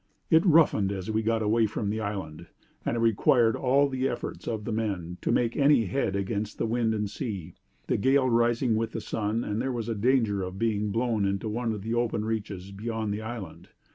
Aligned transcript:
It 0.31 0.43
roughened 0.47 0.91
as 0.91 1.11
we 1.11 1.21
got 1.21 1.43
away 1.43 1.67
from 1.67 1.91
the 1.91 1.99
island, 1.99 2.47
and 2.83 2.97
it 2.97 2.99
required 2.99 3.55
all 3.55 3.87
the 3.87 4.09
efforts 4.09 4.47
of 4.47 4.65
the 4.65 4.71
men 4.71 5.17
to 5.21 5.31
make 5.31 5.55
any 5.55 5.85
head 5.85 6.15
against 6.15 6.57
the 6.57 6.65
wind 6.65 6.95
and 6.95 7.07
sea; 7.07 7.53
the 7.85 7.97
gale 7.97 8.27
rising 8.27 8.73
with 8.75 8.93
the 8.93 8.99
sun; 8.99 9.43
and 9.43 9.61
there 9.61 9.71
was 9.71 9.89
danger 9.89 10.41
of 10.41 10.57
being 10.57 10.89
blown 10.89 11.23
into 11.23 11.47
one 11.47 11.71
of 11.71 11.83
the 11.83 11.93
open 11.93 12.25
reaches 12.25 12.71
beyond 12.71 13.13
the 13.13 13.21
island. 13.21 13.69